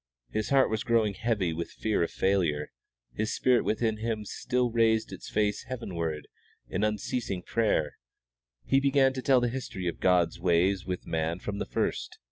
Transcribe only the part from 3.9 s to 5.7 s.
him still raised its face